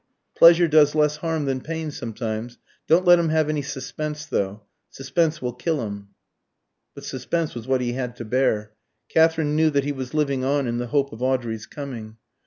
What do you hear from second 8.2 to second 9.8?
bear. Katherine knew